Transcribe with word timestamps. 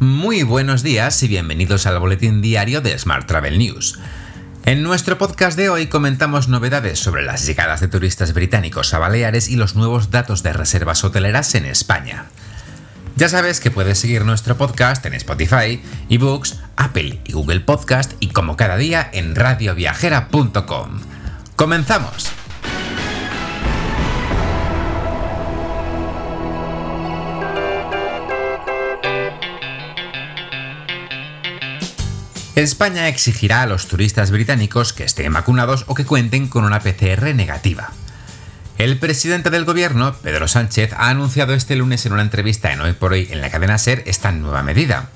Muy 0.00 0.44
buenos 0.44 0.84
días 0.84 1.20
y 1.24 1.28
bienvenidos 1.28 1.84
al 1.86 1.98
boletín 1.98 2.40
diario 2.40 2.80
de 2.80 2.96
Smart 2.96 3.26
Travel 3.26 3.58
News. 3.58 3.98
En 4.64 4.84
nuestro 4.84 5.18
podcast 5.18 5.58
de 5.58 5.70
hoy 5.70 5.88
comentamos 5.88 6.46
novedades 6.46 7.00
sobre 7.00 7.24
las 7.24 7.44
llegadas 7.44 7.80
de 7.80 7.88
turistas 7.88 8.32
británicos 8.32 8.94
a 8.94 9.00
Baleares 9.00 9.48
y 9.48 9.56
los 9.56 9.74
nuevos 9.74 10.12
datos 10.12 10.44
de 10.44 10.52
reservas 10.52 11.02
hoteleras 11.02 11.52
en 11.56 11.64
España. 11.64 12.26
Ya 13.16 13.28
sabes 13.28 13.58
que 13.58 13.72
puedes 13.72 13.98
seguir 13.98 14.24
nuestro 14.24 14.56
podcast 14.56 15.04
en 15.04 15.14
Spotify, 15.14 15.82
eBooks, 16.08 16.60
Apple 16.76 17.20
y 17.24 17.32
Google 17.32 17.58
Podcast 17.58 18.12
y 18.20 18.28
como 18.28 18.56
cada 18.56 18.76
día 18.76 19.10
en 19.12 19.34
radioviajera.com. 19.34 21.00
¡Comenzamos! 21.56 22.37
España 32.62 33.06
exigirá 33.06 33.62
a 33.62 33.66
los 33.66 33.86
turistas 33.86 34.32
británicos 34.32 34.92
que 34.92 35.04
estén 35.04 35.32
vacunados 35.32 35.84
o 35.86 35.94
que 35.94 36.04
cuenten 36.04 36.48
con 36.48 36.64
una 36.64 36.80
PCR 36.80 37.32
negativa. 37.32 37.92
El 38.78 38.98
presidente 38.98 39.50
del 39.50 39.64
gobierno, 39.64 40.14
Pedro 40.14 40.48
Sánchez, 40.48 40.92
ha 40.94 41.08
anunciado 41.08 41.54
este 41.54 41.76
lunes 41.76 42.04
en 42.04 42.14
una 42.14 42.22
entrevista 42.22 42.72
en 42.72 42.80
Hoy 42.80 42.94
por 42.94 43.12
Hoy 43.12 43.28
en 43.30 43.40
la 43.42 43.50
cadena 43.50 43.78
SER 43.78 44.02
esta 44.06 44.32
nueva 44.32 44.64
medida. 44.64 45.10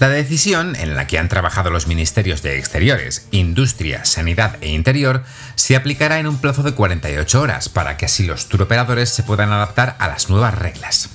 La 0.00 0.08
decisión, 0.08 0.74
en 0.74 0.96
la 0.96 1.06
que 1.06 1.20
han 1.20 1.28
trabajado 1.28 1.70
los 1.70 1.86
ministerios 1.86 2.42
de 2.42 2.58
Exteriores, 2.58 3.28
Industria, 3.30 4.04
Sanidad 4.04 4.56
e 4.60 4.70
Interior, 4.70 5.22
se 5.54 5.76
aplicará 5.76 6.18
en 6.18 6.26
un 6.26 6.38
plazo 6.38 6.64
de 6.64 6.74
48 6.74 7.40
horas 7.40 7.68
para 7.68 7.96
que 7.96 8.06
así 8.06 8.26
los 8.26 8.48
turoperadores 8.48 9.10
se 9.10 9.22
puedan 9.22 9.52
adaptar 9.52 9.94
a 10.00 10.08
las 10.08 10.28
nuevas 10.28 10.58
reglas. 10.58 11.10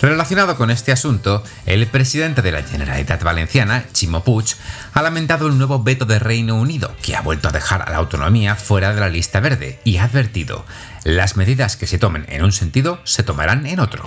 Relacionado 0.00 0.56
con 0.56 0.70
este 0.70 0.92
asunto, 0.92 1.42
el 1.64 1.86
presidente 1.86 2.42
de 2.42 2.52
la 2.52 2.62
Generalitat 2.62 3.22
Valenciana, 3.22 3.86
Chimo 3.94 4.22
Puig, 4.22 4.54
ha 4.92 5.00
lamentado 5.00 5.46
el 5.46 5.56
nuevo 5.56 5.82
veto 5.82 6.04
de 6.04 6.18
Reino 6.18 6.56
Unido, 6.56 6.94
que 7.00 7.16
ha 7.16 7.22
vuelto 7.22 7.48
a 7.48 7.52
dejar 7.52 7.82
a 7.82 7.90
la 7.90 7.96
autonomía 7.96 8.56
fuera 8.56 8.92
de 8.92 9.00
la 9.00 9.08
lista 9.08 9.40
verde, 9.40 9.80
y 9.84 9.96
ha 9.96 10.04
advertido, 10.04 10.66
las 11.04 11.38
medidas 11.38 11.76
que 11.76 11.86
se 11.86 11.98
tomen 11.98 12.26
en 12.28 12.44
un 12.44 12.52
sentido 12.52 13.00
se 13.04 13.22
tomarán 13.22 13.64
en 13.66 13.80
otro. 13.80 14.06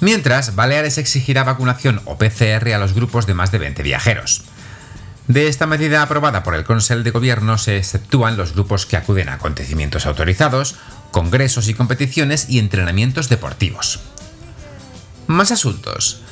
Mientras, 0.00 0.56
Baleares 0.56 0.98
exigirá 0.98 1.44
vacunación 1.44 2.02
o 2.04 2.18
PCR 2.18 2.72
a 2.74 2.78
los 2.78 2.94
grupos 2.94 3.26
de 3.26 3.34
más 3.34 3.52
de 3.52 3.58
20 3.58 3.84
viajeros. 3.84 4.42
De 5.28 5.46
esta 5.46 5.66
medida 5.66 6.02
aprobada 6.02 6.42
por 6.42 6.56
el 6.56 6.64
Consejo 6.64 7.02
de 7.02 7.10
Gobierno 7.10 7.58
se 7.58 7.76
exceptúan 7.76 8.36
los 8.36 8.54
grupos 8.54 8.86
que 8.86 8.96
acuden 8.96 9.28
a 9.28 9.34
acontecimientos 9.34 10.06
autorizados, 10.06 10.76
congresos 11.12 11.68
y 11.68 11.74
competiciones 11.74 12.48
y 12.48 12.58
entrenamientos 12.58 13.28
deportivos. 13.28 14.00
Más 15.28 15.52
asuntos. 15.52 16.22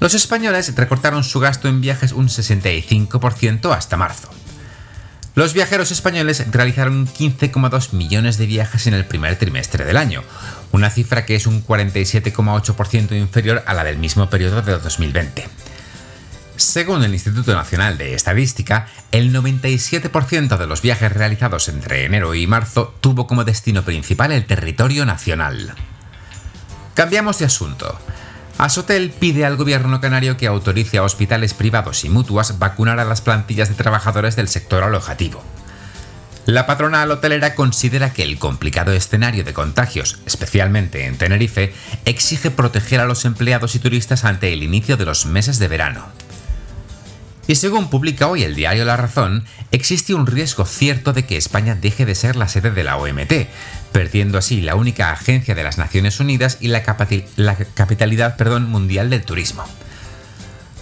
Los 0.00 0.14
españoles 0.14 0.74
recortaron 0.74 1.22
su 1.22 1.38
gasto 1.38 1.68
en 1.68 1.80
viajes 1.80 2.10
un 2.10 2.26
65% 2.26 3.72
hasta 3.72 3.96
marzo. 3.96 4.28
Los 5.36 5.54
viajeros 5.54 5.92
españoles 5.92 6.44
realizaron 6.50 7.06
15,2 7.06 7.92
millones 7.92 8.38
de 8.38 8.46
viajes 8.46 8.88
en 8.88 8.94
el 8.94 9.04
primer 9.04 9.38
trimestre 9.38 9.84
del 9.84 9.96
año, 9.96 10.24
una 10.72 10.90
cifra 10.90 11.24
que 11.24 11.36
es 11.36 11.46
un 11.46 11.64
47,8% 11.64 13.16
inferior 13.16 13.62
a 13.66 13.72
la 13.72 13.84
del 13.84 13.98
mismo 13.98 14.28
periodo 14.28 14.62
de 14.62 14.78
2020. 14.80 15.48
Según 16.56 17.04
el 17.04 17.14
Instituto 17.14 17.54
Nacional 17.54 17.98
de 17.98 18.14
Estadística, 18.14 18.88
el 19.12 19.32
97% 19.32 20.58
de 20.58 20.66
los 20.66 20.82
viajes 20.82 21.12
realizados 21.12 21.68
entre 21.68 22.04
enero 22.04 22.34
y 22.34 22.48
marzo 22.48 22.96
tuvo 23.00 23.28
como 23.28 23.44
destino 23.44 23.84
principal 23.84 24.32
el 24.32 24.44
territorio 24.44 25.06
nacional. 25.06 25.72
Cambiamos 26.94 27.38
de 27.38 27.44
asunto. 27.44 27.96
Asotel 28.60 29.08
pide 29.08 29.46
al 29.46 29.56
gobierno 29.56 30.02
canario 30.02 30.36
que 30.36 30.46
autorice 30.46 30.98
a 30.98 31.02
hospitales 31.02 31.54
privados 31.54 32.04
y 32.04 32.10
mutuas 32.10 32.58
vacunar 32.58 33.00
a 33.00 33.06
las 33.06 33.22
plantillas 33.22 33.70
de 33.70 33.74
trabajadores 33.74 34.36
del 34.36 34.48
sector 34.48 34.82
alojativo. 34.82 35.42
La 36.44 36.66
patronal 36.66 37.10
hotelera 37.10 37.54
considera 37.54 38.12
que 38.12 38.22
el 38.22 38.38
complicado 38.38 38.92
escenario 38.92 39.44
de 39.44 39.54
contagios, 39.54 40.18
especialmente 40.26 41.06
en 41.06 41.16
Tenerife, 41.16 41.72
exige 42.04 42.50
proteger 42.50 43.00
a 43.00 43.06
los 43.06 43.24
empleados 43.24 43.74
y 43.76 43.78
turistas 43.78 44.26
ante 44.26 44.52
el 44.52 44.62
inicio 44.62 44.98
de 44.98 45.06
los 45.06 45.24
meses 45.24 45.58
de 45.58 45.68
verano. 45.68 46.08
Y 47.50 47.56
según 47.56 47.90
publica 47.90 48.28
hoy 48.28 48.44
el 48.44 48.54
diario 48.54 48.84
La 48.84 48.96
Razón, 48.96 49.42
existe 49.72 50.14
un 50.14 50.28
riesgo 50.28 50.64
cierto 50.66 51.12
de 51.12 51.24
que 51.24 51.36
España 51.36 51.74
deje 51.74 52.06
de 52.06 52.14
ser 52.14 52.36
la 52.36 52.46
sede 52.46 52.70
de 52.70 52.84
la 52.84 52.96
OMT, 52.96 53.48
perdiendo 53.90 54.38
así 54.38 54.60
la 54.60 54.76
única 54.76 55.10
agencia 55.10 55.56
de 55.56 55.64
las 55.64 55.76
Naciones 55.76 56.20
Unidas 56.20 56.58
y 56.60 56.68
la, 56.68 56.84
capitalidad 56.84 58.38
mundial 58.60 59.10
del 59.10 59.24
turismo. 59.24 59.64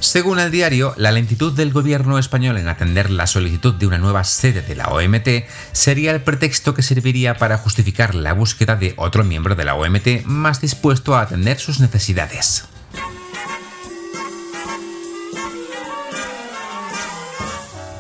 Según 0.01 0.41
el 0.41 0.51
diario, 0.51 0.93
la 0.99 1.11
lentitud 1.11 1.55
del 1.55 1.73
gobierno 1.73 2.19
español 2.19 2.59
en 2.59 2.69
atender 2.69 3.09
la 3.09 3.27
solicitud 3.27 3.73
de 3.73 3.87
una 3.87 3.97
nueva 3.97 4.25
sede 4.25 4.61
de 4.61 4.77
la 4.77 4.89
OMT 4.89 5.49
sería 5.73 6.11
el 6.11 6.21
pretexto 6.21 6.75
que 6.75 6.83
serviría 6.83 7.39
para 7.39 7.57
justificar 7.57 8.15
la 8.15 8.35
búsqueda 8.35 8.77
de 8.77 8.93
otro 8.99 9.25
miembro 9.25 9.55
de 9.55 9.65
la 9.65 9.75
OMT 9.75 10.27
más 10.27 10.61
dispuesto 10.61 11.17
a 11.17 11.23
atender 11.23 11.59
sus 11.59 11.81
necesidades. 11.81 12.69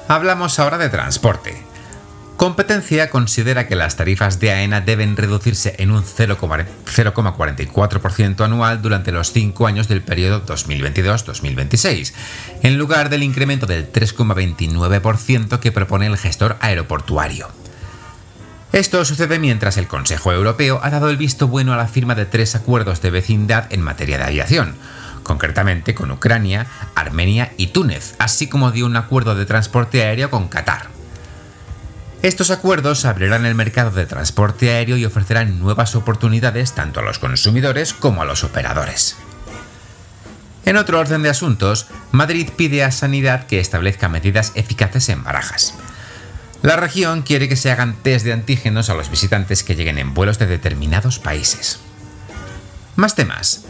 Hablamos 0.09 0.59
ahora 0.59 0.79
de 0.79 0.89
transporte. 0.89 1.63
Competencia 2.39 3.11
considera 3.11 3.69
que 3.69 3.77
las 3.77 3.97
tarifas 3.97 4.41
de 4.41 4.53
AENA 4.53 4.81
deben 4.81 5.19
reducirse 5.19 5.75
en 5.79 5.91
un 5.91 6.03
0,44% 6.03 8.43
anual 8.43 8.81
durante 8.81 9.13
los 9.13 9.33
cinco 9.33 9.67
años 9.67 9.87
del 9.87 10.01
periodo 10.01 10.47
2022-2026, 10.47 12.15
en 12.63 12.79
lugar 12.79 13.11
del 13.11 13.23
incremento 13.23 13.67
del 13.67 13.93
3,29% 13.93 15.59
que 15.59 15.73
propone 15.73 16.07
el 16.07 16.17
gestor 16.17 16.57
aeroportuario. 16.61 17.51
Esto 18.73 19.05
sucede 19.05 19.39
mientras 19.39 19.77
el 19.77 19.89
Consejo 19.89 20.33
Europeo 20.33 20.81
ha 20.83 20.89
dado 20.89 21.11
el 21.11 21.19
visto 21.19 21.49
bueno 21.49 21.75
a 21.75 21.77
la 21.77 21.87
firma 21.87 22.15
de 22.15 22.25
tres 22.25 22.55
acuerdos 22.55 23.03
de 23.03 23.11
vecindad 23.11 23.71
en 23.71 23.83
materia 23.83 24.17
de 24.17 24.25
aviación, 24.25 24.75
concretamente 25.29 25.95
con 25.95 26.11
Ucrania, 26.11 26.67
Armenia 26.97 27.53
y 27.57 27.69
Túnez, 27.69 28.17
así 28.19 28.49
como 28.49 28.73
dio 28.73 28.87
un 28.87 28.97
acuerdo 28.97 29.37
de 29.37 29.47
transporte 29.47 30.03
aéreo 30.03 30.31
con 30.31 30.49
Qatar. 30.49 30.89
Estos 32.23 32.51
acuerdos 32.51 33.05
abrirán 33.05 33.47
el 33.47 33.55
mercado 33.55 33.93
de 33.93 34.07
transporte 34.07 34.71
aéreo 34.71 34.97
y 34.97 35.05
ofrecerán 35.05 35.61
nuevas 35.61 35.95
oportunidades 35.95 36.73
tanto 36.73 36.99
a 36.99 37.05
los 37.05 37.21
consumidores 37.21 37.93
como 37.93 38.23
a 38.23 38.25
los 38.25 38.43
operadores. 38.43 39.17
En 40.65 40.77
otro 40.77 40.99
orden 40.99 41.23
de 41.23 41.31
asuntos, 41.31 41.87
Madrid 42.11 42.49
pide 42.57 42.83
a 42.83 42.91
Sanidad 42.91 43.47
que 43.47 43.61
establezca 43.61 44.09
medidas 44.09 44.53
eficaces 44.57 45.09
en 45.11 45.23
barajas. 45.23 45.75
La 46.63 46.77
región 46.77 47.23
quiere 47.23 47.49
que 47.49 47.57
se 47.57 47.71
hagan 47.71 47.95
test 48.03 48.25
de 48.25 48.33
antígenos 48.33 48.91
a 48.91 48.95
los 48.95 49.11
visitantes 49.11 49.63
que 49.63 49.77
lleguen 49.77 49.99
en 49.99 50.13
vuelos 50.13 50.39
de 50.39 50.47
determinados 50.47 51.21
países. 51.21 51.79
Más 52.97 53.15
temas. 53.15 53.65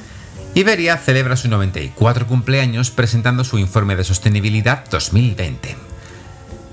Iberia 0.58 0.96
celebra 0.96 1.36
su 1.36 1.48
94 1.48 2.26
cumpleaños 2.26 2.90
presentando 2.90 3.44
su 3.44 3.58
informe 3.58 3.94
de 3.94 4.02
sostenibilidad 4.02 4.84
2020. 4.90 5.76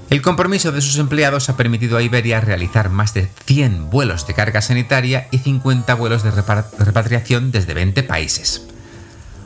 El 0.09 0.23
compromiso 0.23 0.71
de 0.71 0.81
sus 0.81 0.97
empleados 0.97 1.49
ha 1.49 1.55
permitido 1.55 1.95
a 1.95 2.01
Iberia 2.01 2.41
realizar 2.41 2.89
más 2.89 3.13
de 3.13 3.29
100 3.45 3.91
vuelos 3.91 4.25
de 4.25 4.33
carga 4.33 4.63
sanitaria 4.63 5.27
y 5.29 5.37
50 5.37 5.93
vuelos 5.93 6.23
de 6.23 6.31
repatriación 6.31 7.51
desde 7.51 7.75
20 7.75 8.01
países. 8.01 8.65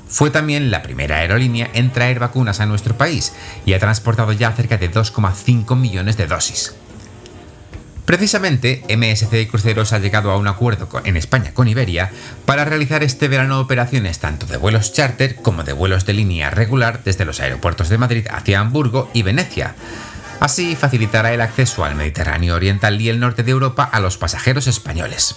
Fue 0.07 0.29
también 0.29 0.71
la 0.71 0.83
primera 0.83 1.17
aerolínea 1.17 1.69
en 1.73 1.91
traer 1.91 2.19
vacunas 2.19 2.61
a 2.61 2.65
nuestro 2.65 2.95
país 2.97 3.33
y 3.65 3.73
ha 3.73 3.79
transportado 3.79 4.31
ya 4.31 4.53
cerca 4.53 4.77
de 4.77 4.89
2,5 4.89 5.75
millones 5.75 6.15
de 6.15 6.27
dosis. 6.27 6.75
Precisamente, 8.09 8.81
MSC 8.89 9.47
Cruceros 9.47 9.93
ha 9.93 9.99
llegado 9.99 10.31
a 10.31 10.37
un 10.37 10.47
acuerdo 10.47 10.89
en 11.05 11.15
España 11.15 11.53
con 11.53 11.67
Iberia 11.67 12.09
para 12.47 12.65
realizar 12.65 13.03
este 13.03 13.27
verano 13.27 13.59
operaciones 13.59 14.17
tanto 14.17 14.47
de 14.47 14.57
vuelos 14.57 14.93
charter 14.93 15.35
como 15.35 15.63
de 15.63 15.73
vuelos 15.73 16.07
de 16.07 16.13
línea 16.13 16.49
regular 16.49 17.03
desde 17.03 17.23
los 17.23 17.39
aeropuertos 17.39 17.87
de 17.87 17.99
Madrid 17.99 18.25
hacia 18.31 18.61
Hamburgo 18.61 19.11
y 19.13 19.21
Venecia, 19.21 19.75
Así 20.39 20.75
facilitará 20.75 21.33
el 21.33 21.41
acceso 21.41 21.85
al 21.85 21.93
Mediterráneo 21.93 22.55
Oriental 22.55 22.99
y 22.99 23.09
el 23.09 23.19
norte 23.19 23.43
de 23.43 23.51
Europa 23.51 23.83
a 23.83 23.99
los 23.99 24.17
pasajeros 24.17 24.65
españoles. 24.65 25.35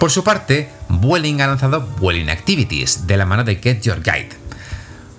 Por 0.00 0.10
su 0.10 0.24
parte, 0.24 0.70
Vueling 0.88 1.40
ha 1.40 1.46
lanzado 1.46 1.82
Vueling 2.00 2.30
Activities 2.30 3.06
de 3.06 3.16
la 3.16 3.26
mano 3.26 3.44
de 3.44 3.54
Get 3.62 3.82
Your 3.82 4.02
Guide. 4.02 4.37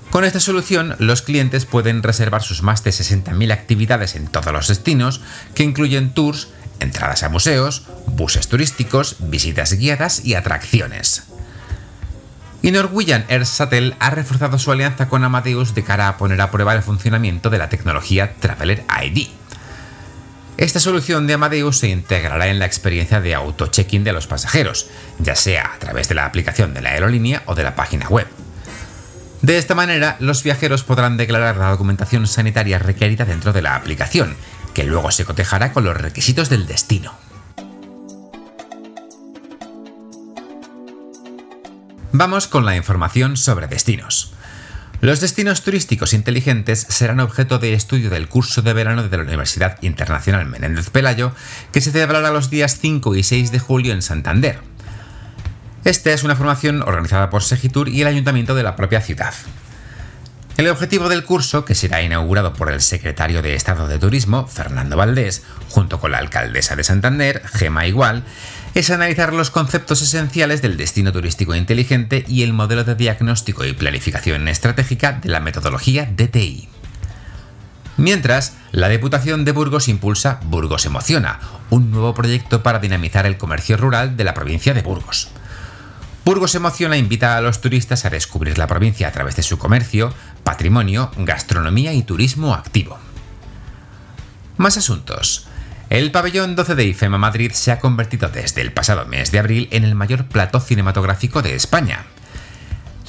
Con 0.10 0.24
esta 0.24 0.40
solución, 0.40 0.96
los 1.00 1.22
clientes 1.22 1.66
pueden 1.66 2.02
reservar 2.02 2.42
sus 2.42 2.64
más 2.64 2.84
de 2.84 2.92
60.000 2.92 3.52
actividades 3.52 4.16
en 4.16 4.28
todos 4.28 4.52
los 4.52 4.68
destinos, 4.68 5.22
que 5.54 5.64
incluyen 5.64 6.14
tours, 6.14 6.50
entradas 6.80 7.24
a 7.24 7.30
museos, 7.30 7.84
buses 8.08 8.48
turísticos, 8.48 9.18
visitas 9.20 9.74
guiadas 9.74 10.26
y 10.26 10.34
atracciones 10.34 11.24
y 12.62 12.72
Norwegian 12.72 13.26
Air 13.30 13.44
Shuttle 13.44 13.96
ha 14.00 14.10
reforzado 14.10 14.60
su 14.60 14.72
alianza 14.72 15.08
con 15.08 15.24
Amadeus 15.24 15.74
de 15.76 15.84
cara 15.84 16.08
a 16.08 16.18
poner 16.18 16.42
a 16.42 16.52
prueba 16.52 16.74
el 16.74 16.84
funcionamiento 16.84 17.50
de 17.50 17.58
la 17.58 17.70
tecnología 17.70 18.34
Traveler 18.40 18.84
ID. 19.02 19.28
Esta 20.58 20.82
solución 20.82 21.26
de 21.26 21.36
Amadeus 21.36 21.78
se 21.78 21.88
integrará 21.88 22.48
en 22.48 22.60
la 22.60 22.66
experiencia 22.66 23.22
de 23.22 23.34
auto-check-in 23.34 24.04
de 24.04 24.12
los 24.12 24.28
pasajeros, 24.28 24.90
ya 25.20 25.36
sea 25.36 25.72
a 25.74 25.80
través 25.80 26.10
de 26.10 26.16
la 26.16 26.26
aplicación 26.26 26.74
de 26.74 26.82
la 26.82 26.90
aerolínea 26.90 27.44
o 27.46 27.56
de 27.56 27.64
la 27.64 27.76
página 27.76 28.10
web. 28.10 28.28
De 29.42 29.58
esta 29.58 29.74
manera, 29.74 30.18
los 30.20 30.44
viajeros 30.44 30.84
podrán 30.84 31.16
declarar 31.16 31.58
la 31.58 31.70
documentación 31.70 32.28
sanitaria 32.28 32.78
requerida 32.78 33.26
dentro 33.26 33.54
de 33.54 33.62
la 33.62 33.76
aplicación, 33.76 34.36
que 34.74 34.84
luego 34.84 35.12
se 35.12 35.26
cotejará 35.26 35.72
con 35.72 35.86
los 35.86 35.96
requisitos 35.96 36.50
del 36.50 36.68
destino. 36.68 37.14
Vamos 42.12 42.48
con 42.48 42.66
la 42.66 42.76
información 42.76 43.38
sobre 43.38 43.68
destinos. 43.68 44.34
Los 45.00 45.22
destinos 45.22 45.64
turísticos 45.64 46.14
inteligentes 46.14 46.86
serán 46.90 47.22
objeto 47.22 47.60
de 47.60 47.74
estudio 47.74 48.10
del 48.10 48.28
curso 48.28 48.62
de 48.62 48.74
verano 48.74 49.08
de 49.08 49.16
la 49.16 49.24
Universidad 49.24 49.78
Internacional 49.82 50.46
Menéndez 50.46 50.90
Pelayo, 50.90 51.32
que 51.72 51.80
se 51.80 51.92
celebrará 51.92 52.32
los 52.32 52.50
días 52.50 52.80
5 52.82 53.16
y 53.16 53.24
6 53.24 53.54
de 53.54 53.60
julio 53.60 53.94
en 53.94 54.02
Santander. 54.02 54.60
Esta 55.90 56.12
es 56.12 56.22
una 56.24 56.36
formación 56.36 56.84
organizada 56.84 57.32
por 57.32 57.42
Segitur 57.42 57.90
y 57.90 58.02
el 58.02 58.08
ayuntamiento 58.08 58.54
de 58.54 58.62
la 58.62 58.76
propia 58.76 59.02
ciudad. 59.02 59.34
El 60.56 60.68
objetivo 60.68 61.10
del 61.10 61.24
curso, 61.24 61.66
que 61.66 61.74
será 61.74 62.04
inaugurado 62.04 62.54
por 62.54 62.72
el 62.72 62.80
secretario 62.82 63.42
de 63.42 63.56
Estado 63.56 63.88
de 63.88 63.98
Turismo, 63.98 64.46
Fernando 64.46 64.98
Valdés, 64.98 65.42
junto 65.68 66.00
con 66.00 66.12
la 66.12 66.20
alcaldesa 66.20 66.76
de 66.76 66.84
Santander, 66.84 67.42
Gema 67.44 67.88
Igual, 67.88 68.24
es 68.76 68.92
analizar 68.92 69.34
los 69.34 69.50
conceptos 69.50 70.04
esenciales 70.04 70.62
del 70.62 70.78
destino 70.78 71.12
turístico 71.12 71.56
inteligente 71.56 72.24
y 72.28 72.44
el 72.44 72.54
modelo 72.54 72.84
de 72.84 72.94
diagnóstico 72.94 73.66
y 73.66 73.74
planificación 73.74 74.48
estratégica 74.48 75.14
de 75.14 75.30
la 75.30 75.40
metodología 75.40 76.06
DTI. 76.06 76.70
Mientras, 77.98 78.54
la 78.72 78.90
Diputación 78.90 79.44
de 79.44 79.54
Burgos 79.54 79.88
impulsa 79.88 80.40
Burgos 80.44 80.86
Emociona, 80.86 81.40
un 81.72 81.90
nuevo 81.90 82.14
proyecto 82.14 82.62
para 82.62 82.78
dinamizar 82.78 83.26
el 83.26 83.38
comercio 83.38 83.76
rural 83.76 84.18
de 84.18 84.24
la 84.24 84.36
provincia 84.36 84.76
de 84.76 84.84
Burgos. 84.84 85.30
Burgos 86.30 86.54
Emociona 86.54 86.96
invita 86.96 87.38
a 87.38 87.42
los 87.42 87.60
turistas 87.60 88.06
a 88.06 88.12
descubrir 88.12 88.60
la 88.60 88.68
provincia 88.68 89.08
a 89.08 89.12
través 89.12 89.36
de 89.36 89.42
su 89.42 89.58
comercio, 89.58 90.14
patrimonio, 90.44 91.10
gastronomía 91.18 91.92
y 91.94 92.04
turismo 92.04 92.54
activo. 92.54 93.00
Más 94.56 94.78
asuntos. 94.78 95.48
El 95.90 96.12
pabellón 96.12 96.56
12 96.56 96.76
de 96.76 96.84
IFEMA 96.84 97.18
Madrid 97.18 97.52
se 97.54 97.72
ha 97.72 97.80
convertido 97.80 98.30
desde 98.30 98.62
el 98.62 98.72
pasado 98.72 99.08
mes 99.08 99.32
de 99.32 99.40
abril 99.40 99.70
en 99.72 99.84
el 99.84 99.96
mayor 99.96 100.28
plató 100.28 100.60
cinematográfico 100.60 101.42
de 101.42 101.56
España. 101.56 102.06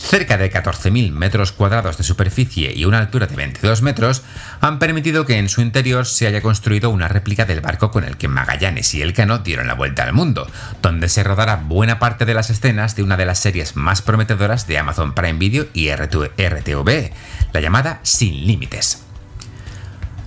Cerca 0.01 0.39
de 0.39 0.51
14.000 0.51 1.13
metros 1.13 1.53
cuadrados 1.53 1.99
de 1.99 2.05
superficie 2.05 2.73
y 2.75 2.85
una 2.87 2.99
altura 2.99 3.27
de 3.27 3.37
22 3.37 3.83
metros 3.83 4.23
han 4.61 4.79
permitido 4.79 5.27
que 5.27 5.39
en 5.39 5.49
su 5.49 5.61
interior 5.61 6.07
se 6.07 6.27
haya 6.27 6.41
construido 6.41 6.91
una 6.91 7.07
réplica 7.07 7.45
del 7.45 7.61
barco 7.61 7.91
con 7.91 8.05
el 8.05 8.17
que 8.17 8.27
Magallanes 8.27 8.95
y 8.95 9.03
Elcano 9.03 9.39
dieron 9.39 9.69
la 9.69 9.75
vuelta 9.75 10.03
al 10.03 10.15
mundo, 10.15 10.51
donde 10.83 11.09
se 11.09 11.23
rodará 11.23 11.57
buena 11.57 11.99
parte 11.99 12.25
de 12.25 12.35
las 12.35 12.49
escenas 12.51 12.97
de 12.97 13.03
una 13.03 13.19
de 13.19 13.27
las 13.27 13.39
series 13.39 13.77
más 13.77 14.01
prometedoras 14.01 14.67
de 14.67 14.79
Amazon 14.79 15.15
Prime 15.15 15.39
Video 15.39 15.67
y 15.75 15.91
RTV, 15.95 17.13
la 17.53 17.61
llamada 17.61 18.01
Sin 18.03 18.47
Límites. 18.47 19.05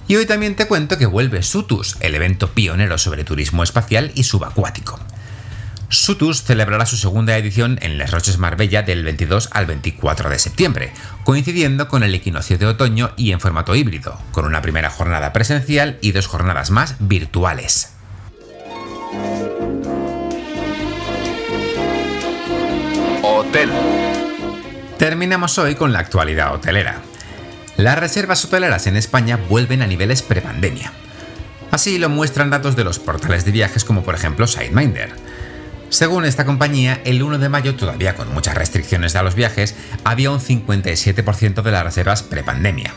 Y 0.07 0.15
hoy 0.17 0.27
también 0.27 0.55
te 0.55 0.67
cuento 0.67 0.97
que 0.97 1.07
vuelve 1.07 1.41
Sutus, 1.41 1.97
el 1.99 2.13
evento 2.13 2.51
pionero 2.51 2.97
sobre 2.99 3.23
turismo 3.23 3.63
espacial 3.63 4.11
y 4.13 4.23
subacuático. 4.23 4.99
Sutus 5.93 6.43
celebrará 6.43 6.85
su 6.87 6.97
segunda 6.97 7.37
edición 7.37 7.77
en 7.81 7.97
Les 7.97 8.09
Roches 8.09 8.39
Marbella 8.39 8.81
del 8.81 9.03
22 9.03 9.49
al 9.51 9.67
24 9.67 10.29
de 10.29 10.39
septiembre, 10.39 10.91
coincidiendo 11.23 11.87
con 11.87 12.01
el 12.01 12.15
equinoccio 12.15 12.57
de 12.57 12.65
otoño 12.65 13.11
y 13.15 13.31
en 13.31 13.39
formato 13.39 13.75
híbrido, 13.75 14.19
con 14.31 14.45
una 14.45 14.61
primera 14.61 14.89
jornada 14.89 15.31
presencial 15.33 15.99
y 16.01 16.11
dos 16.11 16.25
jornadas 16.25 16.71
más 16.71 16.95
virtuales. 16.99 17.93
Hotel. 23.21 23.69
Terminamos 24.97 25.57
hoy 25.59 25.75
con 25.75 25.93
la 25.93 25.99
actualidad 25.99 26.55
hotelera. 26.55 27.01
Las 27.77 27.99
reservas 27.99 28.43
hoteleras 28.45 28.87
en 28.87 28.95
España 28.95 29.37
vuelven 29.37 29.83
a 29.83 29.87
niveles 29.87 30.23
prepandemia. 30.23 30.91
Así 31.69 31.97
lo 31.97 32.09
muestran 32.09 32.49
datos 32.49 32.75
de 32.75 32.83
los 32.83 32.99
portales 32.99 33.45
de 33.45 33.51
viajes 33.51 33.83
como 33.83 34.03
por 34.03 34.15
ejemplo 34.15 34.47
Sideminder. 34.47 35.22
Según 35.93 36.25
esta 36.25 36.43
compañía, 36.43 37.01
el 37.05 37.21
1 37.21 37.37
de 37.37 37.49
mayo, 37.49 37.75
todavía 37.75 38.15
con 38.15 38.33
muchas 38.33 38.55
restricciones 38.55 39.15
a 39.15 39.21
los 39.21 39.35
viajes, 39.35 39.75
había 40.03 40.31
un 40.31 40.39
57% 40.39 41.61
de 41.61 41.71
las 41.71 41.83
reservas 41.83 42.23
prepandemia. 42.23 42.95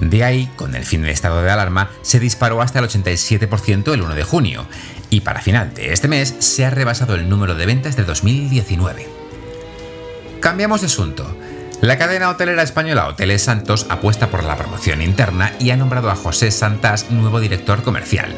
De 0.00 0.24
ahí, 0.24 0.50
con 0.56 0.74
el 0.74 0.84
fin 0.84 1.00
de 1.00 1.10
estado 1.10 1.42
de 1.42 1.50
alarma, 1.50 1.88
se 2.02 2.20
disparó 2.20 2.60
hasta 2.60 2.80
el 2.80 2.84
87% 2.84 3.94
el 3.94 4.02
1 4.02 4.14
de 4.14 4.24
junio, 4.24 4.66
y 5.08 5.22
para 5.22 5.40
final 5.40 5.72
de 5.72 5.94
este 5.94 6.06
mes 6.06 6.34
se 6.40 6.66
ha 6.66 6.70
rebasado 6.70 7.14
el 7.14 7.30
número 7.30 7.54
de 7.54 7.64
ventas 7.64 7.96
de 7.96 8.04
2019. 8.04 9.08
Cambiamos 10.40 10.82
de 10.82 10.88
asunto. 10.88 11.34
La 11.80 11.96
cadena 11.96 12.28
hotelera 12.28 12.62
española 12.62 13.08
Hoteles 13.08 13.40
Santos 13.40 13.86
apuesta 13.88 14.26
por 14.26 14.44
la 14.44 14.58
promoción 14.58 15.00
interna 15.00 15.54
y 15.58 15.70
ha 15.70 15.78
nombrado 15.78 16.10
a 16.10 16.14
José 16.14 16.50
Santás 16.50 17.10
nuevo 17.10 17.40
director 17.40 17.82
comercial. 17.82 18.34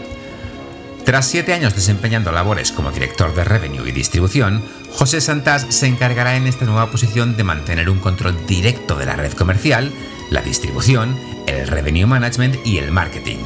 Tras 1.04 1.26
siete 1.26 1.54
años 1.54 1.74
desempeñando 1.74 2.30
labores 2.30 2.72
como 2.72 2.92
director 2.92 3.34
de 3.34 3.44
revenue 3.44 3.88
y 3.88 3.92
distribución, 3.92 4.62
José 4.92 5.20
Santás 5.20 5.66
se 5.70 5.86
encargará 5.86 6.36
en 6.36 6.46
esta 6.46 6.66
nueva 6.66 6.90
posición 6.90 7.36
de 7.36 7.44
mantener 7.44 7.88
un 7.88 7.98
control 7.98 8.46
directo 8.46 8.96
de 8.96 9.06
la 9.06 9.16
red 9.16 9.32
comercial, 9.32 9.92
la 10.30 10.42
distribución, 10.42 11.18
el 11.46 11.66
revenue 11.66 12.06
management 12.06 12.64
y 12.64 12.78
el 12.78 12.90
marketing. 12.92 13.38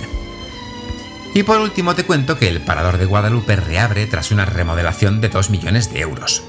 Y 1.35 1.43
por 1.43 1.61
último 1.61 1.95
te 1.95 2.05
cuento 2.05 2.39
que 2.39 2.49
el 2.49 2.61
Parador 2.61 2.99
de 2.99 3.07
Guadalupe 3.07 3.57
reabre 3.57 4.07
tras 4.07 4.31
una 4.31 4.45
remodelación 4.45 5.21
de 5.21 5.29
2 5.29 5.51
millones 5.51 5.93
de 5.93 6.01
euros. 6.01 6.43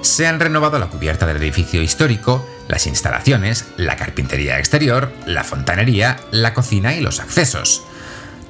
Se 0.00 0.26
han 0.28 0.38
renovado 0.38 0.78
la 0.78 0.86
cubierta 0.86 1.26
del 1.26 1.38
edificio 1.38 1.82
histórico, 1.82 2.46
las 2.68 2.86
instalaciones, 2.86 3.66
la 3.76 3.96
carpintería 3.96 4.58
exterior, 4.58 5.12
la 5.26 5.42
fontanería, 5.42 6.18
la 6.30 6.54
cocina 6.54 6.94
y 6.94 7.00
los 7.00 7.18
accesos. 7.18 7.82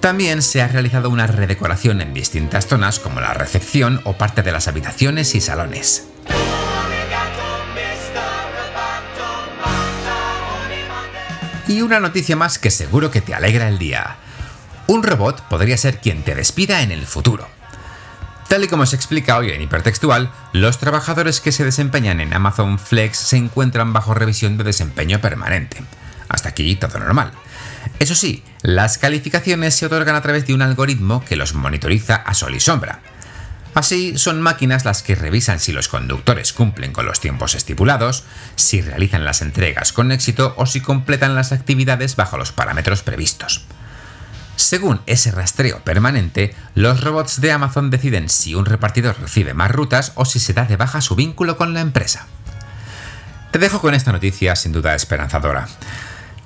También 0.00 0.42
se 0.42 0.62
ha 0.62 0.68
realizado 0.68 1.10
una 1.10 1.26
redecoración 1.26 2.00
en 2.00 2.14
distintas 2.14 2.66
zonas 2.66 3.00
como 3.00 3.20
la 3.20 3.34
recepción 3.34 4.00
o 4.04 4.14
parte 4.14 4.42
de 4.42 4.52
las 4.52 4.68
habitaciones 4.68 5.34
y 5.34 5.40
salones. 5.40 6.06
Y 11.68 11.82
una 11.82 11.98
noticia 11.98 12.36
más 12.36 12.58
que 12.60 12.70
seguro 12.70 13.10
que 13.10 13.20
te 13.20 13.34
alegra 13.34 13.68
el 13.68 13.78
día. 13.78 14.16
Un 14.86 15.02
robot 15.02 15.42
podría 15.48 15.76
ser 15.76 15.98
quien 15.98 16.22
te 16.22 16.36
despida 16.36 16.82
en 16.82 16.92
el 16.92 17.06
futuro. 17.06 17.48
Tal 18.48 18.62
y 18.62 18.68
como 18.68 18.86
se 18.86 18.94
explica 18.94 19.36
hoy 19.36 19.50
en 19.50 19.60
Hipertextual, 19.60 20.30
los 20.52 20.78
trabajadores 20.78 21.40
que 21.40 21.50
se 21.50 21.64
desempeñan 21.64 22.20
en 22.20 22.32
Amazon 22.32 22.78
Flex 22.78 23.18
se 23.18 23.36
encuentran 23.36 23.92
bajo 23.92 24.14
revisión 24.14 24.56
de 24.56 24.62
desempeño 24.62 25.20
permanente. 25.20 25.82
Hasta 26.28 26.50
aquí 26.50 26.76
todo 26.76 27.00
normal. 27.00 27.32
Eso 27.98 28.14
sí, 28.14 28.44
las 28.62 28.98
calificaciones 28.98 29.74
se 29.74 29.86
otorgan 29.86 30.16
a 30.16 30.22
través 30.22 30.46
de 30.46 30.54
un 30.54 30.62
algoritmo 30.62 31.24
que 31.24 31.36
los 31.36 31.54
monitoriza 31.54 32.16
a 32.16 32.34
sol 32.34 32.54
y 32.54 32.60
sombra. 32.60 33.00
Así, 33.74 34.16
son 34.16 34.40
máquinas 34.40 34.84
las 34.84 35.02
que 35.02 35.14
revisan 35.14 35.60
si 35.60 35.72
los 35.72 35.88
conductores 35.88 36.52
cumplen 36.52 36.92
con 36.92 37.04
los 37.04 37.20
tiempos 37.20 37.54
estipulados, 37.54 38.24
si 38.54 38.80
realizan 38.80 39.24
las 39.24 39.42
entregas 39.42 39.92
con 39.92 40.12
éxito 40.12 40.54
o 40.56 40.64
si 40.64 40.80
completan 40.80 41.34
las 41.34 41.52
actividades 41.52 42.16
bajo 42.16 42.38
los 42.38 42.52
parámetros 42.52 43.02
previstos. 43.02 43.66
Según 44.56 45.02
ese 45.04 45.30
rastreo 45.30 45.84
permanente, 45.84 46.54
los 46.74 47.02
robots 47.02 47.42
de 47.42 47.52
Amazon 47.52 47.90
deciden 47.90 48.30
si 48.30 48.54
un 48.54 48.64
repartidor 48.64 49.20
recibe 49.20 49.52
más 49.52 49.70
rutas 49.70 50.12
o 50.14 50.24
si 50.24 50.40
se 50.40 50.54
da 50.54 50.64
de 50.64 50.76
baja 50.76 51.02
su 51.02 51.14
vínculo 51.14 51.58
con 51.58 51.74
la 51.74 51.80
empresa. 51.80 52.26
Te 53.50 53.58
dejo 53.58 53.82
con 53.82 53.94
esta 53.94 54.12
noticia 54.12 54.56
sin 54.56 54.72
duda 54.72 54.94
esperanzadora. 54.94 55.68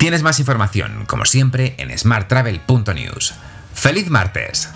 Tienes 0.01 0.23
más 0.23 0.41
información, 0.41 1.05
como 1.05 1.27
siempre, 1.27 1.75
en 1.77 1.97
smarttravel.news. 1.97 3.35
¡Feliz 3.75 4.09
martes! 4.09 4.71